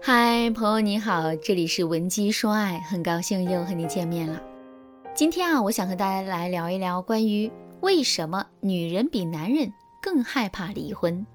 [0.00, 4.40] 嗨，朋友你好，这里是文姬说爱，很高兴又和你见面了。
[5.14, 7.50] 今天啊，我想和大家来聊一聊关于
[7.80, 11.26] 为什么女人比男人更害怕离婚。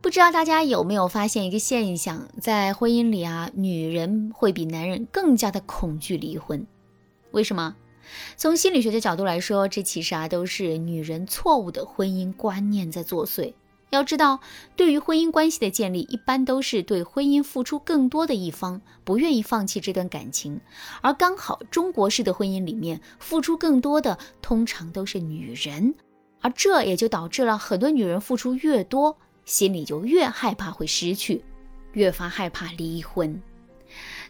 [0.00, 6.66] 不知道大家有没有发现一个现象，在婚姻里啊，女人会比男人更加的恐惧离婚。
[7.30, 7.76] 为什么？
[8.36, 13.52] 从心理学的角度来说，这其实啊都是女人错误的婚姻观念在作祟。
[13.90, 14.40] 要知道，
[14.76, 20.60] 对于婚姻关系的建立，一般都是对婚姻付出更多的一方不愿意放弃这段感情，
[21.00, 25.94] 而刚好中国式的婚姻里面，付出更多的通常都是女人，
[26.40, 31.42] 而这也就导致了很多女人付出越多，心里就越害怕会失去，
[31.92, 33.40] 越发害怕离婚。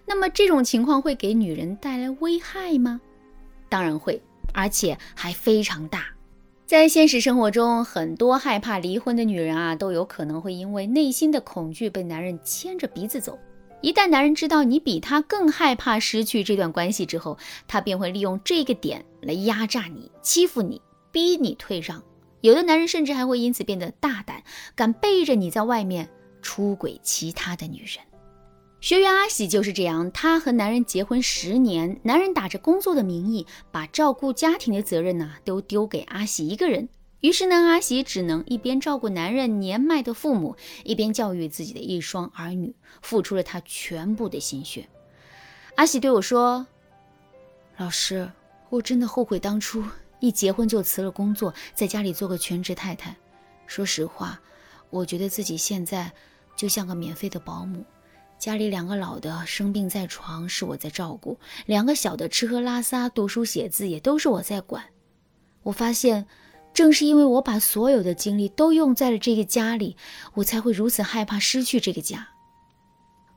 [0.06, 3.00] 那么这种情况会给女人带来危害吗？
[3.68, 4.22] 当然会，
[4.54, 6.06] 而且还非常大。
[6.68, 13.38] 在现实生活中，很多害怕离婚的女人啊，都有可能会因为内心的恐惧被男人牵着鼻子走。
[13.80, 20.78] 一旦男人知道你比他更害怕失去这段关系之后，他便会利用这个点来压榨你、欺负你、
[21.10, 22.02] 逼你退让。
[22.42, 24.42] 有的男人甚至还会因此变得大胆，
[24.76, 26.06] 敢背着你在外面
[26.42, 28.07] 出轨其他的女人。
[28.80, 36.88] 学员阿喜就是这样，她和男人结婚十年，男人打着工作的名义，把照顾家庭的责任呢都丢给阿喜一个人。
[37.20, 44.88] 于是呢，阿喜只能一边照顾男人年迈的父母，一边教育自己的一双儿女，付出了她全部的心血。
[45.74, 46.64] 阿喜对我说
[47.78, 48.30] ：“老师，
[48.70, 49.82] 我真的后悔当初
[50.20, 53.16] 一结婚就辞了工作，在家里做个全职太太。
[53.66, 54.40] 说实话，
[54.90, 56.12] 我觉得自己现在
[56.54, 57.84] 就像个免费的保姆。”
[58.38, 61.36] 家里两个老的生病在床，是我在照顾；
[61.66, 64.84] 两个小的吃喝拉撒、读书写字，也都是我在管。
[65.64, 66.24] 我发现，
[66.72, 69.96] 正是因为我把所有的精力都用在了这个家里，
[70.34, 72.28] 我才会如此害怕失去这个家。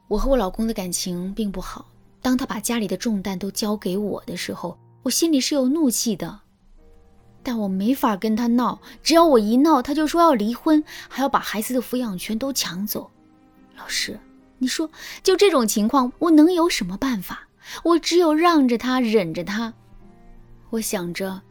[0.07, 1.87] 我和我老公的感情并不好，
[2.21, 6.41] 当他把家里的重担都交给我的时候，我心里是有怒气的，
[7.41, 8.79] 但我没法跟他闹。
[9.01, 13.09] 只要我一闹，他就说要离婚，还要把孩子的抚养权都抢走。
[13.75, 14.19] 老师。
[14.61, 14.91] 你说，
[15.23, 17.47] 就这种情况，我能有什么办法？
[17.83, 19.73] 我只有让着他，忍着他。
[20.69, 21.41] 我想着，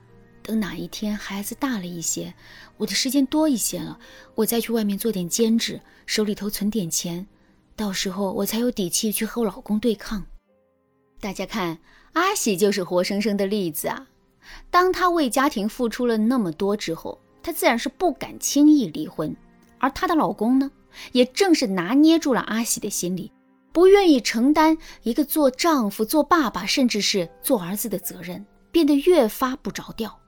[0.44, 2.32] 等哪一天孩子大了一些，
[2.76, 3.98] 我的时间多一些了，
[4.36, 7.26] 我再去外面做点兼职，手里头存点钱，
[7.74, 10.24] 到时候我才有底气去和我老公对抗。
[11.18, 11.80] 大家看，
[12.12, 14.06] 阿喜就是活生生的例子啊！
[14.70, 19.34] 当她为家庭付出了那么多之后，她自然是不敢轻易离婚，
[19.78, 20.70] 而她的老公呢？
[21.12, 23.32] 也正是拿捏住了阿喜的心理，
[23.72, 30.18] 不愿意承担一个做丈夫、做爸爸，甚至是做儿子的责任，变得越发不着调，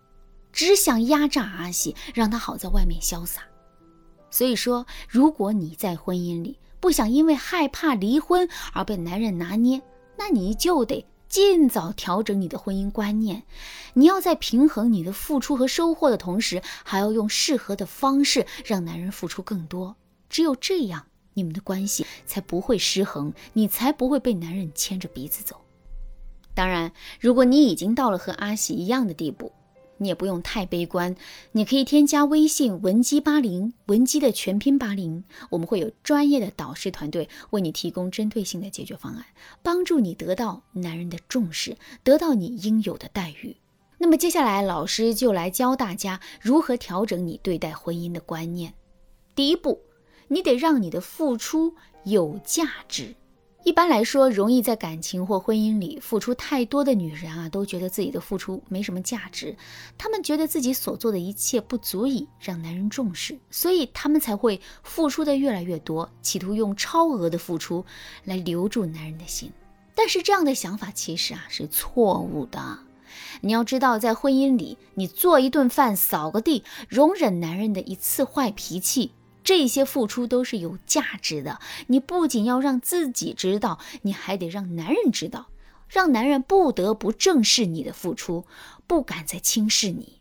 [0.53, 3.43] 只想压榨阿喜，让他好在外面潇洒。
[4.31, 9.83] 所以说，如果你在婚姻里不想因为害怕离婚而被男人拿捏，
[10.17, 13.43] 那你就得尽早调整你的婚姻观念。
[13.95, 19.95] 你要在平衡你的付出和收获的同时，还要用适合的方式让男人付出更多。
[20.33, 25.61] 只有这样，你们的关系才不会失衡，你才不会被男人牵着鼻子走。
[26.55, 29.53] 当然，如果你已经到了和阿喜一样的地步，
[29.99, 31.15] 你也不用太悲观，
[31.53, 39.27] 你可以添加微信文姬八零，文姬的全拼八零，我们会有专业的导师团队为你提供针对性的解决方案，
[39.63, 43.55] 帮助你得到男人的重视，得到你应有的待遇。
[43.99, 48.73] 那么接下来，老师就来教大家如何调整你对待婚姻的观念。
[49.35, 49.79] 第一步。
[50.33, 53.15] 你得让你的付出有价值。
[53.65, 59.55] 一般来说，容易在感情或婚姻里付出太多的女人啊，都觉得自己的付出没什么价值。
[59.99, 67.85] 她们觉得自己所做的一切不足以让男人重视，所以她们才会付出的越来越多，企图用超额的付出
[68.25, 69.53] 来留住男人的心。
[69.95, 72.79] 但是这样的想法其实啊是错误的。
[73.43, 79.13] 你要知道，在婚姻里，你做一顿饭、扫个地，容忍男人的一次坏脾气。
[79.45, 81.61] 这些付出都是有价值的。
[81.89, 85.49] 你不仅要让自己知道，你还得让男人知道，
[85.89, 88.45] 让男人不得不正视你的付出，
[88.87, 90.21] 不敢再轻视你。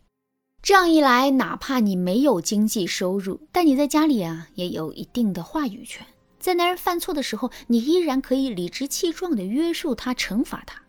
[0.62, 6.06] 这样一来，哪怕你没有经济收入，但你在家里啊也有一定的话语权。
[6.38, 10.82] 在男人犯错的时候，你依然可以理直气壮地约束他、惩罚他。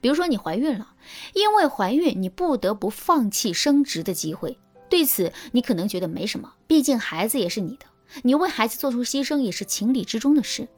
[0.00, 0.94] 比如说，你怀孕了，
[1.34, 4.58] 因为怀孕，你不得不放弃升职的机会。
[4.92, 7.86] 对此，你可能觉得没什么，毕竟孩子也是你的，
[8.24, 10.68] 你为孩子做出牺牲也是情理之中的事。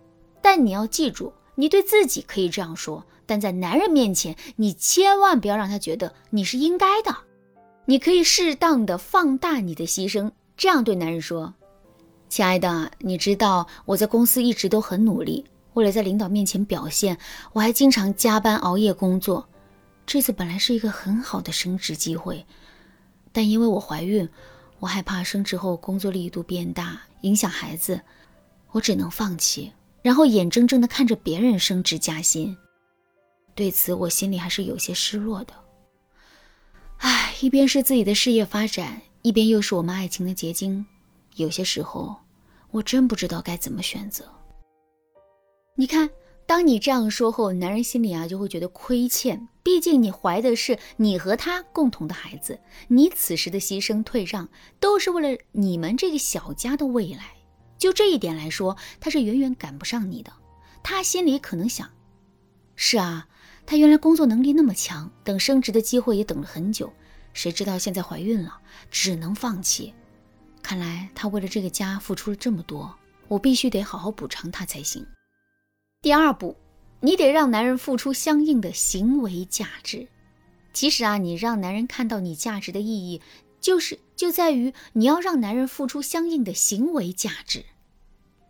[0.40, 7.12] 但你要记住，你对自己可以这样说，但在男人面前，你千万不要让他觉得你是应该的。
[7.87, 11.52] 你可以适当的放大你的牺牲，这样对男人说
[12.31, 17.19] ：“亲爱的，你知道我在公司一直都很努力，为了在领导面前表现，
[17.52, 19.49] 我还经常加班熬夜工作。
[20.06, 22.46] 这次本来是一个很好的升职机会，
[23.34, 24.26] 但因为我怀孕，
[24.78, 28.00] 我害怕升职后工作力度变大，影响孩子，
[28.70, 29.72] 我只能放弃，
[30.02, 32.56] 然后眼睁睁地看着别人升职加薪。
[33.56, 35.52] 对此，我心里还是有些失落的。
[36.98, 40.87] 唉，一边是自己的事业发展，一边又是我们爱情的结晶，
[41.34, 42.14] 有些时候，
[42.70, 44.25] 我真不知道该怎么选择。
[45.75, 46.08] 你看。
[46.46, 54.49] 当你这样说后，男人心里啊就会觉得亏欠，毕竟你怀的是你和他共同的孩子，你此时的牺牲退让
[54.79, 57.35] 都是为了你们这个小家的未来。
[57.79, 60.32] 就这一点来说，他是远远赶不上你的。
[60.82, 61.91] 他心里可能想：
[62.76, 63.26] 是啊，
[63.64, 66.93] 他原来工作能力那么强，等升职的机会也等了很久，
[67.32, 68.58] 谁知道现在怀孕了，
[68.90, 69.94] 只能放弃。
[70.62, 72.94] 看来他为了这个家付出了这么多，
[73.29, 75.06] 我必须得好好补偿他才行。
[76.04, 76.54] 第二步，
[77.00, 80.06] 你得让男人付出相应的行为价值。
[80.74, 83.22] 其实啊，你让男人看到你价值的意义，
[83.58, 87.64] 就是就在于你要让男人付出相应的行为价值。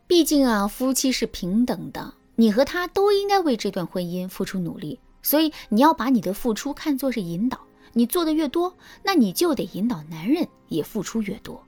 [0.08, 7.60] 毕竟啊，夫妻是平等的，你和他都应该为这段婚姻付出努力，所以你要把你的付出看作是引导。
[7.92, 11.64] 你做的越多，那你就得引导男人也付出越多。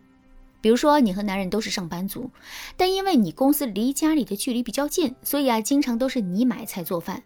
[0.67, 2.29] 比如说，你和男人都是上班族，
[2.77, 7.23] 但因为你公司离家里的距离比较近，所以啊，经常都是你买菜做饭。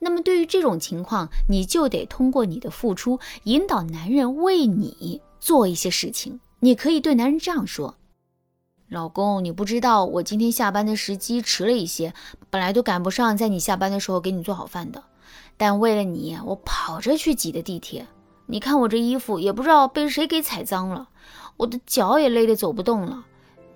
[0.00, 6.40] 那么对于这种情况，你就得通过你的付出，引导男人为你做一些事情。
[6.58, 7.94] 你可以对男人这样说
[8.90, 12.12] ：“老公，你不知道我今天下班的时机迟了一些，
[12.50, 15.04] 本来都赶不上在你下班的时候给你做好饭的，
[15.56, 18.08] 但为了你，我跑着去挤的地铁。
[18.46, 21.10] 你看我这衣服也不知道被谁给踩脏了。”
[21.56, 23.24] 我的脚也累得走不动了，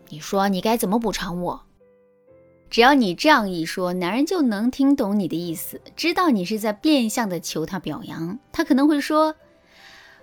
[0.08, 1.62] 你说你该怎么补偿我？
[2.69, 8.38] 只要你这样一说，男人就能听懂你的意思，知道你是在变相的求他表扬。
[8.50, 9.37] 他可能会说：“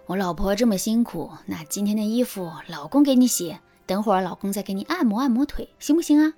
[0.07, 6.33] 我老婆这么辛苦，那今天的衣服老公给你洗，等会儿老公再给你按摩按摩腿，行不行啊？”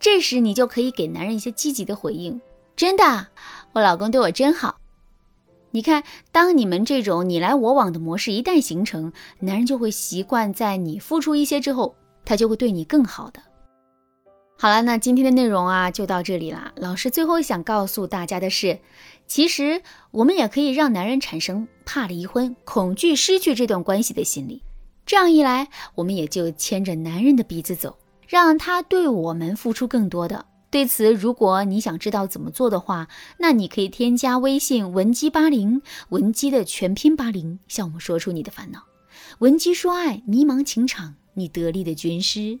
[0.00, 2.40] 这时你就可以给男人一些积极的回应
[2.74, 3.28] ：“真的，
[3.74, 4.79] 我老公对我真好。”
[5.72, 6.02] 你看，
[6.32, 11.94] 当你们这种你来我往的模式一旦形成，男人就会习惯在你付出一些之后，
[12.24, 13.40] 他就会对你更好的。
[14.58, 16.72] 好了，那今天的内容啊就到这里啦。
[16.76, 18.80] 老师最后想告诉大家的是，
[19.26, 19.80] 其实
[20.10, 24.62] 我们也可以让男人产生怕离婚、恐惧失去这段关系的心理，
[25.06, 27.96] 这样一来，我们也就牵着男人的鼻子走，
[28.26, 30.44] 让他对我们付出更多的。
[30.70, 33.08] 对此，如果你想知道怎么做的话，
[33.38, 38.84] 那你可以添加微信文姬八零，文姬的全拼八零，向我们说出你的烦恼。
[39.40, 42.60] 文姬说爱，迷茫情场，你得力的军师。